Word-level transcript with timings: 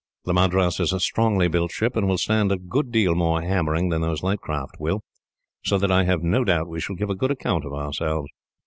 The 0.25 0.33
Madras 0.33 0.79
is 0.79 0.91
a 0.93 0.99
strongly 0.99 1.47
built 1.47 1.71
ship, 1.71 1.95
and 1.95 2.07
will 2.07 2.17
stand 2.17 2.51
a 2.51 2.57
good 2.57 2.91
deal 2.91 3.13
more 3.13 3.43
hammering 3.43 3.89
than 3.89 4.01
those 4.01 4.23
light 4.23 4.41
craft 4.41 4.77
will, 4.79 5.01
so 5.63 5.77
that 5.77 5.91
I 5.91 6.05
have 6.05 6.23
no 6.23 6.43
doubt 6.43 6.67
we 6.67 6.81
shall 6.81 6.95
give 6.95 7.11
a 7.11 7.15
good 7.15 7.29
account 7.29 7.65
of 7.65 7.73
ourselves." 7.73 8.29